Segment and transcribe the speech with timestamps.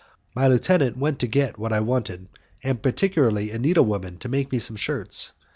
[0.33, 2.27] My lieutenant went to get what I wanted,
[2.63, 5.31] and particularly a needlewoman to make me some shirts.